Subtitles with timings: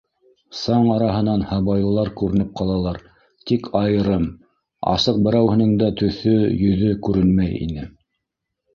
[0.59, 2.99] Саң араһынан һыбайлылар күренеп ҡалалар,
[3.53, 7.91] тик айырым-асыҡ берәүһенең дә төҫө, йөҙө күренмәй ине.